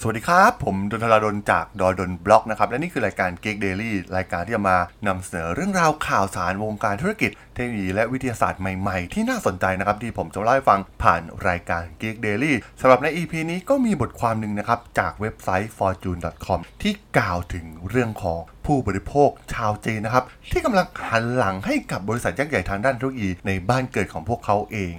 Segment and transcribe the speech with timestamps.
[0.00, 15.72] สวัสดีครับ ผมดนทราดนจากดอดนบล็อกนะครับ และนี่คือรายการ Geek Daily รายการที่จะมานำเสนอเรื่องราวข่าวสารวงการธุรกิจ เทคโนโลยีและวิทยาศาสตร์ใหม่ๆ ที่น่าสนใจนะครับ ที่ผมจะเล่าให้ฟังผ่านรายการ Geek Daily สำหรับใน EP นี้ก็มีบทความหนึ่งนะครับ จากเว็บไซต์
[15.78, 24.94] fortune.com ที่กล่าวถึงเรื่องของผู้บริโภคชาวจีนนะครับ ที่กำลังหันหลังให้กับบริษัทยักษ์ใหญ่ทางด้านเทคโนโลยีในบ้านเกิดของพวกเขาเอง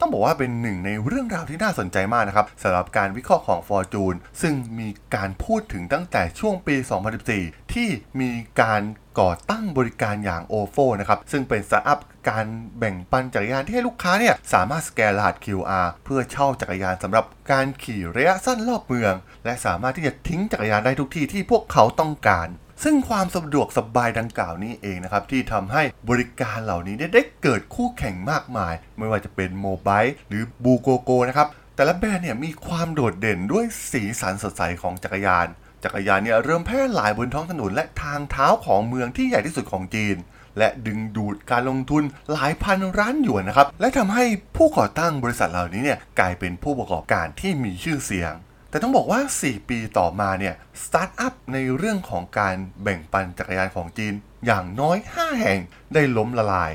[0.00, 6.76] ต้องบอกว่าเป็นหนึ่งในเรื่องราวที่น่าสนใจมากนะครับสำหรับการวิเคราะห์ของ Fortune ซึ่งมีการพูดถึงตั้งแต่ช่วงปี
[7.24, 7.88] 2014 ที่
[8.20, 8.82] มีการ
[9.20, 11.98] ก่อตั้งบริการอย่าง OFO นะครับ ซึ่งเป็นสตาร์ทอัพ
[12.30, 12.46] การ
[12.78, 19.14] แบ่งปันจักรยานที่ให้ลูกค้าเนี่ยสามารถสแกนรหัส QR เพื่อเช่าจักรยานสำหรับการขี่ระยะสั้นรอบเมือง
[19.44, 22.48] และสามารถที่จะทิ้งจักรยานได้ทุกที่ที่พวกเขาต้องการ
[22.84, 35.46] ซึ่งความสะดวกสบายดังกล่าวนี้เองนะครับ ที่ทำให้บริการเหล่านี้ได้เกิดคู่แข่งมากมาย ไม่ว่าจะเป็นโมบายหรือบูโกโกนะครับ แต่ละแบรนด์เนี่ยมีความโดดเด่นด้วยสีสันสดใสของจักรยาน
[35.84, 40.16] จักรยานเนี่ยเริ่มแพร่หลายบนท้องถนนและทางเท้าของเมืองที่ใหญ่ที่สุดของจีน
[40.58, 44.24] และดึงดูดการลงทุนหลายพันล้านหยวนนะครับ และทำให้
[44.56, 48.32] ผู้ก่อตั้งบริษัทเหล่านี้เนี่ยกลายเป็นผู้ประกอบการที่มีชื่อเสียง
[48.70, 50.54] แต่ต้องบอกว่า 4 ปีต่อมาเนี่ย
[50.84, 54.14] สตาร์ทอัพในเรื่องของการแบ่งปันจักรยานของจีน
[54.46, 55.60] อย่างน้อย 5 แห่ง
[55.94, 56.72] ได้ล้มละลาย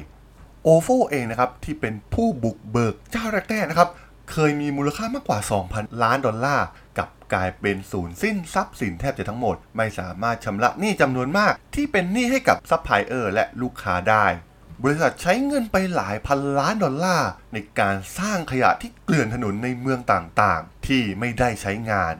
[0.64, 3.90] OFO เองนะครับ ที่เป็นผู้บุกเบิกเจ้าแรกๆนะครับ
[4.32, 5.40] เคยมีมูลค่ามากกว่า
[5.72, 6.66] 2,000 ล้านดอลลาร์
[6.98, 14.26] กลับกลายเป็นสูญสิ้นทรัพย์สินแทบจะทั้งหมด ไม่สามารถชำระหนี้จำนวนมาก ที่เป็นหนี้ให้กับซัพพลายเออร์และลูกค้าได้
[14.84, 22.16] บริษัทใช้เงินไปหลายพันล้านดอลลาร์ ในการสร้างขยะที่เกลื่อนถนนในเมืองต่างๆ ที่ไม่ได้ใช้งาน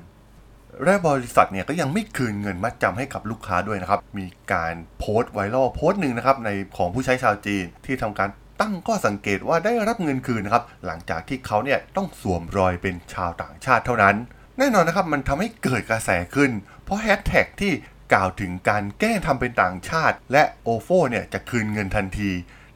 [0.84, 8.30] และบริษัทเนี่ยก็ยังไม่คืนเงินมัดจำให้กับลูกค้าด้วยนะครับ มีการโพสต์ไวรัลโพสต์หนึ่งนะครับในของผู้ใช้ชาวจีนที่ทำการ
[8.62, 14.16] ตั้งข้อสังเกตว่าได้รับเงินคืนนะครับ หลังจากที่เขาเนี่ยต้องสวมรอยเป็นชาวต่างชาติเท่านั้น
[14.58, 16.52] แน่นอนนะครับมันทำให้เกิดกระแสขึ้น
[16.84, 17.72] เพราะแฮชแท็กที่
[18.14, 22.32] กล่าวถึงการแกล้งทำเป็นต่างชาติ และโอโฟเนี่ยจะคืนเงินทันที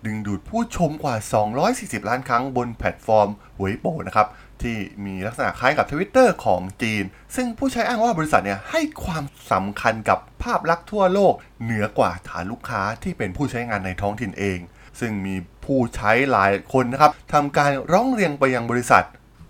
[0.06, 1.16] ดึงดูดผู้ชมกว่า
[1.62, 4.28] 240 ล้านครั้งบนแพลตฟอร์มหวยโปนะครับ
[4.62, 7.04] ที่มีลักษณะคล้ายกับ Twitter ของจีน
[7.36, 14.60] ซึ่งผู้ใช้อ้างว่าบริษัทเนี่ยให้ความสำคัญกับภาพลักษณ์ทั่วโลก เหนือกว่าฐานลูกค้าที่เป็นผู้ใช้งานในท้องถิ่นเอง
[15.00, 15.36] ซึ่งมี
[15.66, 19.04] ผู้ใช้หลายคนนะครับทำการร้องเรียนไปยังบริษัท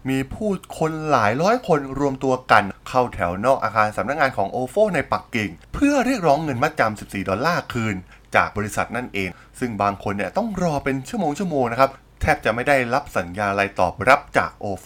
[0.10, 0.50] มีผู้
[0.80, 7.96] คนหลายร้อยคนรวมตัวกัน เข้าแถวนอกอาคารสำนักงานของ OFO ในปักกิ่ง เพื่อเรียกร้องเงินมัดจำ 14 ดอลลาร์คืน
[8.36, 11.90] จากบริษัทนั่นเอง ซึ่งบางคนเนี่ยต้องรอเป็นชั่วโมงชั่วโมงนะครับ
[12.22, 14.86] แทบจะไม่ได้รับสัญญาอะไรตอบรับจาก OFO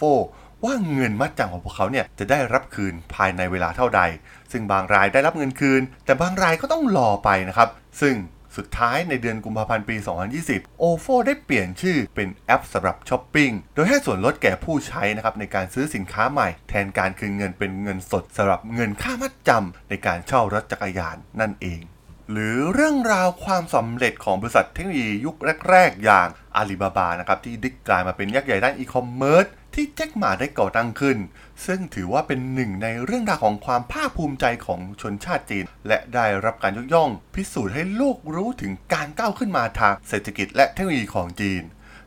[0.64, 4.00] ว่าเงินมัดจำของพวกเขาเนี่ยจะได้รับคืนภายในเวลาเท่าใด
[4.52, 7.68] ซึ่งบางรายได้รับเงินคืน แต่บางรายก็ต้องรอไปนะครับ
[8.00, 8.14] ซึ่ง
[8.56, 9.96] สุดท้ายในเดือนกุมภาพันธ์ปี
[10.40, 21.80] 2020 OFO ได้เปลี่ยนชื่อเป็นแอปสำหรับช้อปปิ้ง โดยให้ส่วนลดแก่ผู้ใช้นะครับในการซื้อสินค้าใหม่ แทนการคืนเงินเป็นเงินสดสำหรับเงินค่ามัดจำในการเช่ารถจักรยานนั่นเอง
[22.32, 25.36] หรือเรื่องราวความสำเร็จของบริษัทเทคโนโลยียุค
[25.70, 31.18] แรก ๆ อย่างอาลีบาบานะครับที่ได้กลายมาเป็นยักษ์ใหญ่ด้านอีคอมเมิร์ซ ที่แจ็คหม่าได้ก่อตั้งขึ้น
[31.66, 41.62] ซึ่งถือว่าเป็นหนึ่งในเรื่องราวของความภาคภูมิใจของชนชาติจีน และได้รับการยกย่อง พิสูจน์ให้โลกรู้ถึงการก้าวขึ้นมาทางเศรษฐกิจและเทคโนโลยีของจีน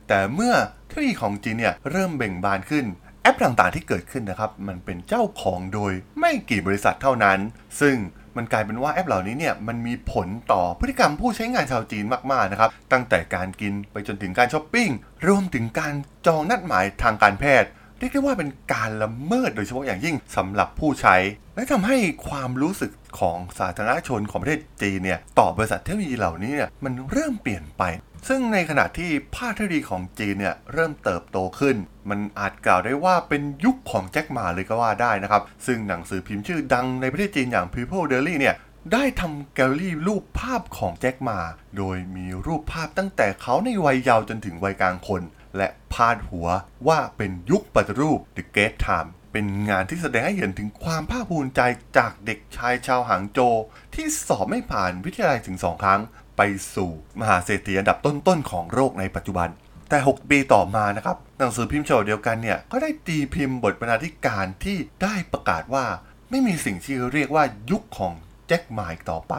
[0.07, 0.53] แต่เมื่อ
[0.87, 2.85] เทคโนโลยีของจีนเนี่ยเริ่มเบ่งบานขึ้น
[3.21, 7.39] แอปต่างๆที่เกิดขึ้นนะครับ มันเป็นเจ้าของโดยไม่กี่บริษัทเท่านั้น
[7.81, 7.95] ซึ่ง
[8.37, 14.89] มันกลายเป็นว่าแอปเหล่านี้เนี่ยมันมีผลต่อพฤติกรรมผู้ใช้งานชาวจีนมากๆนะครับตั้งแต่การกินไปจนถึงการช้อปปิ้ง
[15.27, 15.93] รวมถึงการ
[16.27, 17.69] จองนัดหมายทางการแพทย์
[17.99, 21.15] เรียกได้ว่าเป็นการละเมิดโดยเฉพาะอย่างยิ่งสำหรับผู้ใช้
[21.55, 21.97] และทำให้
[22.27, 27.83] ความรู้สึกของสาธารณชนของประเทศจีนเนี่ยต่อบริษัทเทคโนโลยีเหล่านี้เนี่ยมันเริ่มเปลี่ยนไป
[28.27, 31.75] ซึ่งในขณะที่ภาคเทคโนโลยีของจีนเนี่ยเริ่มเติบโตขึ้น
[32.09, 38.55] มันอาจกล่าวได้ว่าเป็นยุคของแจ็คหมาเลยก็ว่าได้นะครับ ซึ่งหนังสือพิมพ์ชื่อดังในประเทศจีนอย่าง People Daily เนี่ย
[38.93, 41.39] ได้ทำแกลเลอรี่รูปภาพของแจ็คมา
[41.77, 45.21] โดยมีรูปภาพตั้งแต่เขาในวัยเยาว์จนถึงวัยกลางคน
[45.57, 46.47] และพาดหัว
[46.87, 51.61] ว่าเป็นยุคปฏิรูป The Great Time เป็นงานที่แสดงให้เห็นถึงความภาคภูมิใจ
[51.97, 53.55] จากเด็กชายชาวหางโจว
[53.95, 56.01] ที่สอบไม่ผ่านวิทยาลัยถึง2ครั้ง
[56.37, 56.41] ไป
[56.75, 59.49] สู่มหาเศรษฐีอันดับต้นๆของโลกในปัจจุบัน
[59.89, 65.85] แต่ 6 ปีต่อมานะครับหนังสือพิมพ์ฉบับเดียวกันเนี่ยก็ได้ตีพิมพ์บทบรรณาธิการที่ได้ประกาศว่า
[66.29, 68.13] ไม่มีสิ่งที่เรียกว่ายุคของ
[68.47, 69.33] แจ็คหม่าอีกต่อไป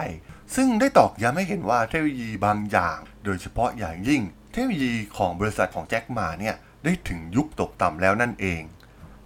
[0.57, 4.23] ซึ่งได้ตอกย้ำให้เห็นว่าเทคโนโลยีบางอย่าง โดยเฉพาะอย่างยิ่ง
[4.59, 8.63] เทคโนโลยีของบริษัทของแจ็คหม่าเนี่ยได้ถึงยุคตกต่ำแล้วนั่นเอง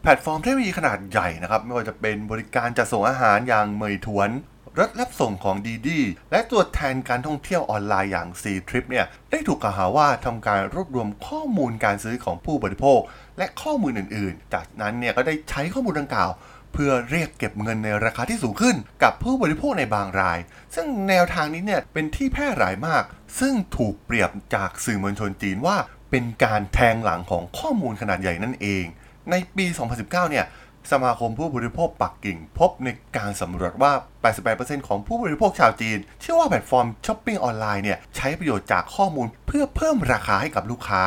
[0.02, 4.30] แพลตฟอร์มเทคโนโลยีขนาดใหญ่นะครับ ไม่ว่าจะเป็นบริการจัดส่งอาหารอย่าง Meituan
[4.78, 6.00] รถรับส่งของดีดี
[6.30, 13.00] และตัวแทนการท่องเที่ยวออนไลน์อย่าง C Trip เนี่ยได้ถูกกล่าวหาว่าทำการรวบรวมข้อมูลการซื้อของผู้บริโภค
[13.38, 16.30] และข้อมูลอื่น ๆ จากนั้นเนี่ยก็ได้ใช้ข้อมูลดังกล่าว
[16.72, 20.38] เพื่อเรียกเก็บเงินในราคาที่สูงขึ้น กับผู้บริโภคในบางราย
[20.74, 23.02] ซึ่งแนวทางนี้เนี่ยเป็นที่แพร่หลายมาก
[23.40, 25.76] ซึ่งถูกเปรียบจากสื่อมวลชนจีนว่า
[26.10, 28.84] เป็นการแทงหลังของข้อมูลขนาดใหญ่นั่นเอง
[29.30, 30.46] ในปี 2019 เนี่ย
[30.92, 33.92] สมาคมผู้บริโภคปักกิ่ง พบในการสำรวจว่า
[34.40, 41.04] 88%ของผู้บริโภคชาวจีน เชื่อว่าแพลตฟอร์มช้อปปิ้งออนไลน์เนี่ยใช้ประโยชน์จากข้อมูลเพื่อเพิ่มราคาให้กับลูกค้า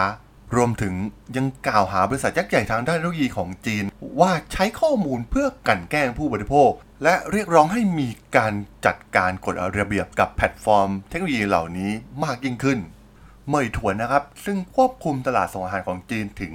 [0.55, 0.93] รวมถึง
[1.35, 3.83] ยังกล่าวหาบริษัทยักษ์ใหญ่ทางด้านเทคโนโลยีของจีน
[4.19, 6.71] ว่าใช้ข้อมูลเพื่อกลั่นแกล้งผู้บริโภค
[7.03, 8.53] และเรียกร้องให้มีการ
[8.85, 11.91] จัดการกฎระเบียบกับแพลตฟอร์ม เทคโนโลยีเหล่านี้
[12.23, 12.79] มากยิ่งขึ้น
[13.49, 16.53] Meituan นะครับ ซึ่งควบคุมตลาดส่งอาหารของจีนถึง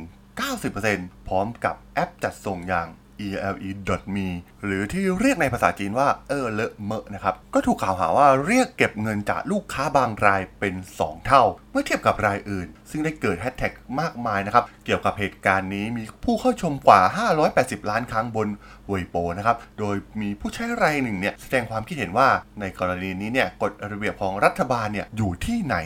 [0.63, 2.89] 90%พร้อมกับแอปจัดส่งอย่าง
[3.27, 4.29] ele.me
[4.65, 17.01] หรือที่เรียกในภาษาจีนว่าเออเลอะเมอะนะครับ ก็ถูกกล่าวหาว่าเรียกเก็บเงินจากลูกค้าบางรายเป็น 2 เท่า เมื่อเทียบกับรายอื่น ซึ่งได้เกิดแฮชแท็กมากมายนะครับ เกี่ยวกับเหตุการณ์นี้มีผู้เข้าชมกว่า
[17.47, 18.49] 580 ล้านครั้งบน
[18.87, 22.29] เวยโปนะครับ โดยมีผู้ใช้รายหนึ่งเนี่ยแสดงความคิดเห็นว่า
[22.61, 25.77] ในกรณีนี้เนี่ยกฎระเบียบของรัฐบาลเนี่ยอยู่ที่ไหน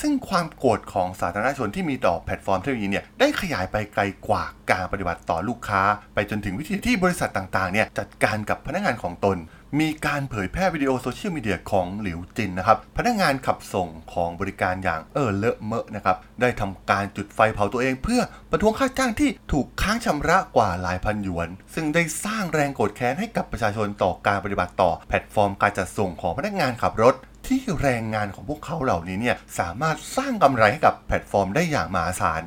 [0.00, 5.82] ซึ่งความโกรธของสาธารณชนที่มีต่อแพลตฟอร์มเทคโนโลยีเนี่ยได้ขยายไปไกลกว่าการปฏิบัติต่อลูกค้า
[6.14, 9.36] ไปจนถึงวิธีที่บริษัทต่างๆเนี่ยจัดการกับพนักงานของตน
[9.80, 27.14] มีการเผยแพร่วิดีโอโซเชียลมีเดียของหลิวจินนะครับพนักงานขับส่งของบริการอย่าง Ele.me นะครับได้ทำการจุดไฟเผาตัวเอง เพื่อประท้วงค่าจ้างที่ถูกค้างชำระกว่าหลายพันหยวน ซึ่งได้สร้างแรงโกรธแค้นให้กับประชาชนต่อการปฏิบัติต่อแพลตฟอร์มการจัดส่งของพนักงานขับรถ
[27.50, 32.42] ที่แรงงานของพวกเขาเหล่านี้เนี่ยสามารถสร้างกำไรให้กับแพลตฟอร์มได้อย่างมหาศาล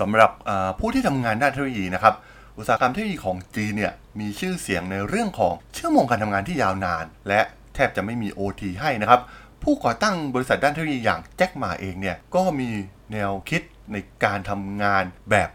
[0.00, 0.30] สำหรับ
[0.78, 2.14] ผู้ที่ทำงานด้านเทคโนโลยีนะครับ
[2.58, 7.40] อุตสาหกรรมเทคโนโลยีของจีนเนี่ยมีชื่อเสียงในเรื่องของชั่วโมงการทำงานที่ยาวนาน และ
[7.74, 9.20] แทบจะไม่มี OT ให้นะครับ
[9.62, 12.70] ผู้ก่อตั้งบริษัทด้านเทคโนโลยีอย่างแจ็คหมาเองเนี่ยก็มี
[13.12, 13.62] แนวคิด
[13.92, 15.48] ในการทำงานแบบ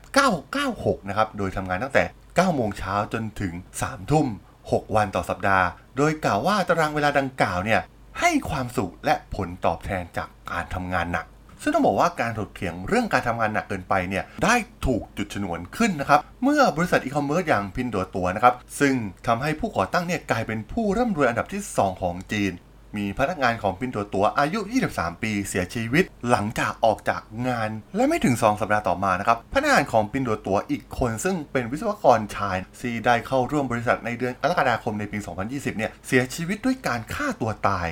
[0.51, 3.53] 996 นะครับ โดยทำงานตั้งแต่ 9 โมงเช้าจนถึง
[3.83, 4.27] 3 ทุ่ม
[4.61, 5.65] 6 วันต่อสัปดาห์
[5.97, 7.81] โดยกล่าวว่าตารางเวลาดังกล่าวเนี่ย
[8.19, 11.25] ให้ความสุขและผลตอบแทนจากการทำงานหนัก
[11.62, 14.56] ซึ่งต้องบอกว่าการถกเถียงเรื่องการทำงานหนักเกินไปเนี่ยได้
[14.86, 18.94] ถูกจุดชนวนขึ้นนะครับ เมื่อบริษัทอีคอมเมิร์ซอย่างพินโดตัวนะครับ ซึ่ง
[19.27, 22.51] ทำให้ผู้ก่อตั้งเนี่ยกลายเป็นผู้ร่ำรวยอันดับที่ 2 ของจีน
[22.97, 24.59] มีพนักงานของพินโดตัวอายุ
[24.91, 35.17] 23 ปีเสียชีวิต หลังจากออกจากงาน และไม่ถึง 2 สัปดาห์ต่อมานะครับพนักงานของพินโดตัวอีกคนซึ่งเป็นวิศวกรชายที่ได้เข้าร่วมบริษัทในเดือนกรกฎาคมในปี
[35.47, 37.87] 2020 เนี่ยเสียชีวิตด้วยการฆ่าตัวตาย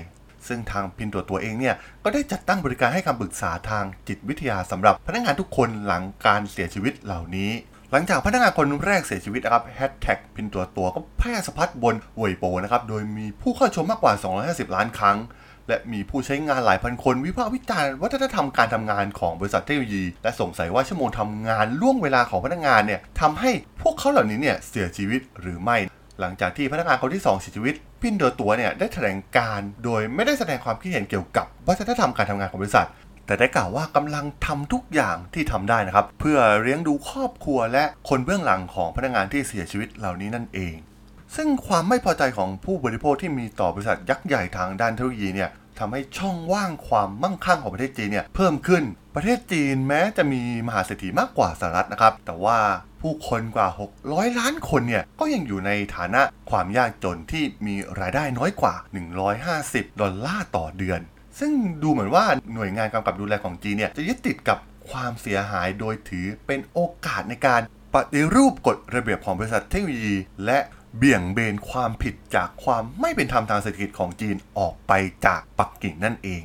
[0.47, 7.51] ซึ่งทางพินตัวตัวเองเนี่ย ก็ได้จัดตั้งบริการให้คำปรึกษาทางจิตวิทยาสำหรับพนักงานทุกคนหลังการเสียชีวิตเหล่านี้
[7.93, 15.17] หลังจากพนักงานคนแรกเสียชีวิตนะครับแฮชแท็กพินตัวตัวก็แพร่สะพัดบนเว่ยโปนะครับ โดยมีผู้เข้าชมมากกว่า 250 ล้านครั้ง
[15.67, 23.51] และมีผู้ใช้งานหลายพันคน วิพากษ์วิจารณ์วัฒนธรรมการทำงานของบริษัทเทคโนโลยี และสงสัยว่าชั่วโมงทำงานล่วงเวลาของพนักงานเนี่ยทำให้
[23.81, 25.77] พวกเขาเหล่านี้เนี่ยเสียชีวิตหรือไม่
[26.19, 32.87] หลังจากที่พนักงานคนที่2เสียชีวิตพินโดตัวเนี่ยได้แถลงการ โดยไม่ได้แสดงความคิดเห็นเกี่ยวกับวัฒนธรรมการทำงานของบริษัท
[33.25, 40.75] แต่ได้กล่าวว่ากำลังทำทุกอย่างที่ทำได้นะครับ เพื่อเลี้ยงดูครอบครัวและคนเบื้องหลังของพนักงานที่เสียชีวิตเหล่านี้นั่นเอง
[41.35, 45.49] ซึ่งความไม่พอใจของผู้บริโภคที่มีต่อบริษัทยักษ์ใหญ่ทางด้านเทคโนโลยีเนี่ย
[45.79, 48.83] ทำให้ช่องว่างความมั่งคั่งของประเทศจีนเนี่ยเพิ่มขึ้น
[49.15, 52.57] ประเทศจีนแม้จะมีมหาเศรษฐีมากกว่าสหรัฐนะครับ แต่ว่า
[53.01, 53.67] ผู้คนกว่า
[54.03, 58.73] 600 ล้านคนเนี่ยก็ยังอยู่ในฐานะความยากจนที่มีรายได้น้อยกว่า
[59.37, 61.01] 150 ดอลลาร์ต่อเดือน
[61.39, 61.51] ซึ่ง
[61.83, 64.57] ดูเหมือนว่าหน่วยงานกำกับดูแลของจีนเนี่ยจะยึดติดกับ
[64.89, 67.61] ความเสียหายโดยถือเป็นโอกาสในการ
[67.95, 70.59] ปฏิรูปกฎระเบียบของบริษัทเทคโนโลยี และ
[70.97, 74.93] เบี่ยงเบนความผิดจากความไม่เป็นธรรมทางเศรษฐกิจของจีนออกไป
[75.25, 76.43] จากปักกิ่งนั่นเอง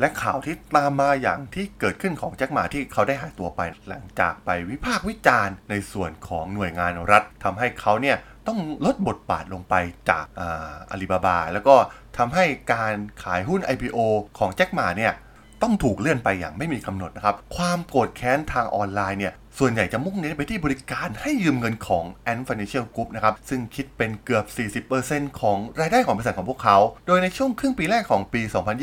[0.00, 8.16] และข่าวที่ตามมาอย่างที่เกิดขึ้นของแจ็คหมาที่เขาได้หายตัวไปหลังจากไปวิพากษ์วิจารณ์ในส่วนของหน่วยงานรัฐทำให้เขาเนี่ย
[8.48, 9.74] ต้องลดบทบาทลงไป
[10.10, 11.76] จากอาลีบาบา แล้วก็
[12.18, 13.98] ทำให้การขายหุ้น IPO
[14.38, 15.14] ของแจ็คหมาเนี่ย
[15.62, 24.44] ต้องถูกเลื่อนไปอย่างไม่มีกำหนดนะครับ ความโกรธแค้นทางออนไลน์เนี่ย ส่วนใหญ่จะมุ่งเน้นไปที่บริการให้ยืมเงินของ Ant Financial Group นะครับ ซึ่งคิดเป็นเกือบ
[24.88, 28.40] 40%ของรายได้ของบริษัทของพวกเขา โดยในช่วงครึ่งปีแรกของปี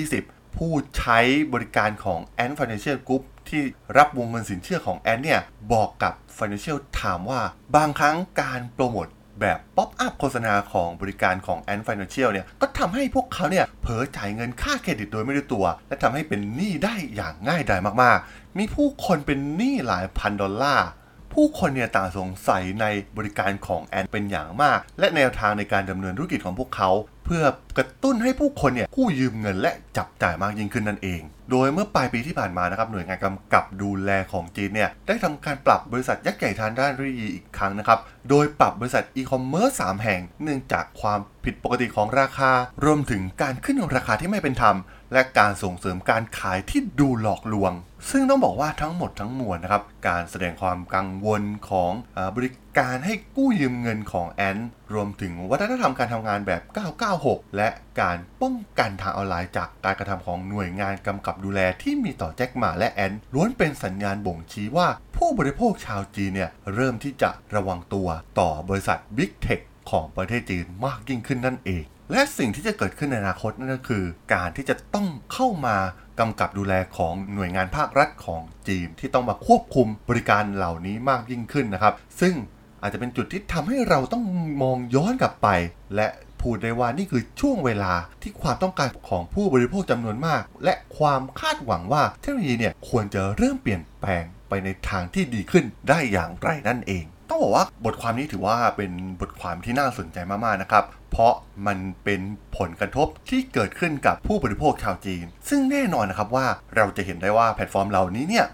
[0.08, 1.20] 2020 ผู้ใช้
[1.54, 3.62] บริการของ Ant Financial Group ที่
[3.98, 5.42] รับวงเงินสินเชื่อของ Ant เนี่ย
[5.74, 7.42] บอกกับ Financial ถามว่า
[7.76, 9.08] บางครั้งการโปรโมท
[9.40, 20.88] แบบ pop-up โฆษณาของบริการของ Ant Financial เนี่ยก็ทำให้พวกเขาเนี่ยเผลอจ่ายเงินค่าเครดิตโดยไม่รู้ตัว และทำให้เป็นหนี้ได้อย่างง่ายดายมากๆ มีผู้คนเป็นหนี้หลายพันดอลลาร์
[21.34, 22.86] ผู้คนเนี่ยต่างสงสัยใน
[23.18, 26.90] บริการของแอนเป็นอย่างมาก และแนวทางในการดำเนินธุรกิจของพวกเขา
[27.26, 27.44] เพื่อ
[27.78, 31.22] กระตุ้นให้ผู้คนเนี่ยกู้ยืมเงินและจับจ่ายมากยิ่งขึ้นนั่นเอง
[31.52, 38.00] โดยเมื่อปลายปีที่ผ่านมานะครับหน่วยงานกำกับดูแลของจีนเนี่ยได้ทำการปรับบริษัทยักษ์ใหญ่ทางด้านเทคโนโลยีอีกครั้งนะครับ
[38.30, 42.52] โดยปรับบริษัทอีคอมเมิร์ซสามแห่งเนื่องจากความผิดปกติของราคา
[42.86, 44.76] รวมถึงการขึ้นราคาที่ไม่เป็นธรรม
[45.14, 47.72] และการส่งเสริมการขายที่ดูหลอกลวง
[48.10, 54.58] ซึ่งต้องบอกว่าทั้งหมดทั้งมวลนะครับ การแสดงความกังวลของอบริการให้กู้ยืมเงินของแอน
[54.94, 56.62] รวมถึงวัฒนธรรมการทำงานแบบ
[57.10, 57.70] 996 และ
[58.02, 68.08] การป้องกันทางออนไลน์จากการกระทำของหน่วยงานกำกับดูแลที่มีต่อแจ็คหมาและแอนล้วนเป็นสัญญาณบ่งชี้ว่า ผู้บริโภคชาวจีนเนี่ยเริ่มที่จะระวังตัว
[68.40, 74.04] ต่อบริษัท Big Tech ของประเทศจีนมากยิ่งขึ้นนั่นเอง และสิ่งที่จะเกิดขึ้นในอนาคตนั่นก็คือ
[74.34, 75.76] การที่จะต้องเข้ามา
[76.20, 82.34] กำกับดูแลของหน่วยงานภาครัฐของจีน ที่ต้องมาควบคุมบริการเหล่านี้มากยิ่งขึ้นนะครับ ซึ่ง
[82.82, 84.24] อาจจะเป็นจุดที่ทำให้เราต้อง
[84.62, 85.48] มองย้อนกลับไป
[85.96, 86.08] และ
[86.42, 98.92] พูดได้ว่านี่คือช่วงเวลาที่ความต้องการของผู้บริโภคจำนวนมาก และความคาดหวังว่าเทคโนโลยีเนี่ยควรจะเริ่มเปลี่ยนแปลงไปในทางที่ดีขึ้นได้อย่างไรนั่นเอง ต้องบอกว่าบทความนี้ถือว่าเป็น
[99.22, 101.36] บทความที่น่าสนใจมากๆนะครับ เพราะ
[101.68, 102.22] มันเป็น
[102.58, 108.46] ผลกระทบที่เกิดขึ้นกับผู้บริโภคชาวจีน ซึ่งแน่นอนนะครับว่าเราจะเห็นได้ว่าแพลตฟอร์มเหล่านี้เนี่ย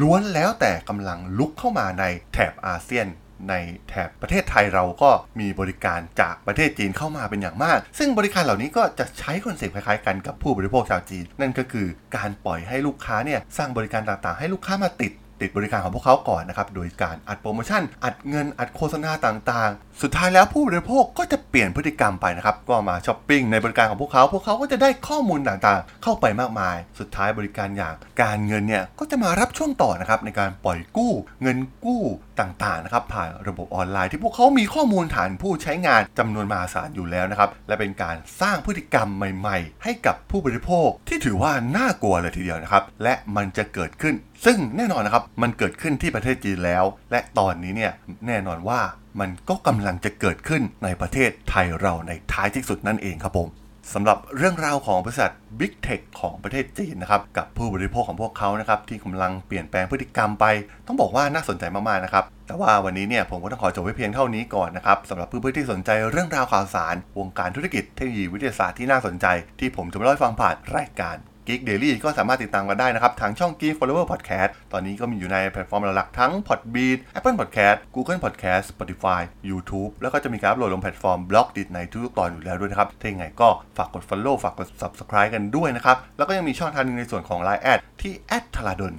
[0.00, 3.06] ล้วนแล้วแต่กำลังรุกเข้ามาในแถบอาเซียน
[3.50, 3.54] ใน
[3.88, 5.10] แถบประเทศไทยเราก็
[5.40, 11.86] มีบริการจากประเทศจีนเข้ามาเป็นอย่างมาก ซึ่งบริการเหล่านี้ก็จะใช้คอนเซ็ปต์คล้ายๆกันกับผู้บริโภคชาวจีน นั่นก็คือ
[12.16, 32.02] การปล่อยให้ลูกค้าเนี่ยสร้างบริการต่างๆ ให้ลูกค้ามาติด ติดบริการของพวกเขาก่อนนะครับ โดยการอัดโปรโมชั่น อัดเงิน อัดโฆษณาต่างๆ สุดท้ายแล้วผู้บริโภคก็จะเปลี่ยนพฤติกรรมไปนะครับ ก็มาช้อปปิ้งในบริการของพวกเขา พวกเขาก็จะได้ข้อมูลต่างๆ เข้าไปมากมาย สุดท้ายบริการอย่างการเงินเนี่ยก็จะมารับช่วงต่อนะครับในการปล่อยกู้ เงินกู้
[32.40, 44.14] ต่างๆนะครับผ่านระบบออนไลน์ ที่พวกเขามีข้อมูลฐานผู้ใช้งานจำนวนมหาศาลอยู่แล้วนะครับ และเป็นการสร้างพฤติกรรมใหม่ ๆ ให้กับผู้บริโภคที่ถือว่าน่ากลัวเลยทีเดียวนะครับ และมันจะเกิดขึ้น
[44.44, 47.92] ซึ่งแน่นอนนะครับ มันเกิดขึ้นที่ประเทศจีนแล้ว และตอนนี้เนี่ย
[48.26, 48.80] แน่นอนว่า
[49.20, 53.48] มันก็กำลังจะเกิดขึ้นในประเทศไทยเราในท้ายที่สุดนั่นเองครับผม
[53.94, 60.44] สำหรับเรื่องราวของบริษัท Big Tech ของประเทศจีนนะครับกับผู้บริโภคของพวกเขานะครับที่กำลังเปลี่ยนแปลงพฤติกรรมไป
[60.86, 69.26] ต้องบอกว่าน่าสนใจมากๆนะครับแต่ว่าวันนี้เนี่ยผมก็ต้องขอจบไว้เพียงเท่านี้ก่อนนะครับสำหรับเพื่อนๆที่สนใจเรื่องราวข่าวสาร วงการธุรกิจเทคโนโลยีวิทยาศาสตร์ที่น่าสนใจ
[69.60, 71.16] ที่ผมจะมาเล่าให้ฟังผ่านรายการ
[71.48, 79.90] Geek Daily ก็สามารถติดตามกันได้นะครับ ทางช่อง Geek Follower Podcast ตอนนี้ก็มีอยู่ในแพลตฟอร์มหลักๆทั้ง Podbean Apple Podcast Google Podcast Spotify YouTube
[80.02, 88.12] แล้วก็จะมีการอัปโหลดลงแพลตฟอร์ม Blockdit ในทุกตอนอยู่แล้วด้วยนะครับถ้าอย่างไรก็ฝากกด Follow ฝากกด Subscribe กันด้วยนะครับ แล้วก็ยังมีช่องทางหนึงในส่วนของ Line แอดที่
[88.54, 88.94] t h a l a d o n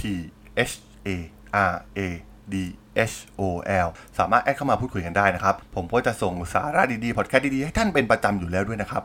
[0.00, 0.02] t
[0.70, 0.72] h
[1.06, 1.16] a
[1.70, 2.00] r a
[2.52, 2.54] d
[3.12, 3.42] H O
[3.86, 9.04] L สามารถ add เข้ามาพูดคุยกันได้นะครับ ผมก็จะส่งสาระดีๆ พอดแคสต์ดีๆ ให้ท่านเป็นประจำอยู่แล้วด้วยนะครับ